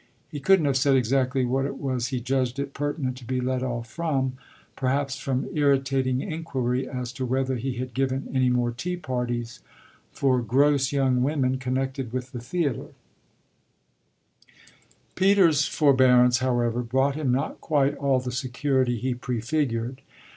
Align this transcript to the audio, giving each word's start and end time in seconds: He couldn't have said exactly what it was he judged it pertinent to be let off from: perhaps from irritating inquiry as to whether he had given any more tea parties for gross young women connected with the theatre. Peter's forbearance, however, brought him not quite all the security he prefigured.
He 0.31 0.39
couldn't 0.39 0.65
have 0.65 0.77
said 0.77 0.95
exactly 0.95 1.45
what 1.45 1.63
it 1.67 1.77
was 1.77 2.07
he 2.07 2.19
judged 2.19 2.57
it 2.57 2.73
pertinent 2.73 3.17
to 3.17 3.23
be 3.23 3.39
let 3.39 3.61
off 3.61 3.87
from: 3.87 4.33
perhaps 4.75 5.17
from 5.17 5.47
irritating 5.53 6.21
inquiry 6.21 6.89
as 6.89 7.13
to 7.13 7.23
whether 7.23 7.55
he 7.55 7.73
had 7.73 7.93
given 7.93 8.27
any 8.33 8.49
more 8.49 8.71
tea 8.71 8.97
parties 8.97 9.59
for 10.11 10.41
gross 10.41 10.91
young 10.91 11.21
women 11.21 11.59
connected 11.59 12.11
with 12.13 12.31
the 12.31 12.39
theatre. 12.41 12.95
Peter's 15.13 15.67
forbearance, 15.67 16.39
however, 16.39 16.81
brought 16.81 17.13
him 17.13 17.31
not 17.31 17.61
quite 17.61 17.95
all 17.97 18.19
the 18.19 18.31
security 18.31 18.97
he 18.97 19.13
prefigured. 19.13 20.01